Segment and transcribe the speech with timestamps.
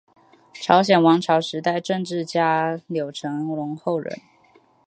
[0.51, 4.19] 朝鲜王朝时代政治家柳成龙后人。